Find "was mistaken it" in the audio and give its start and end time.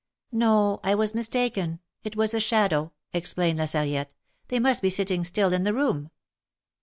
0.95-2.15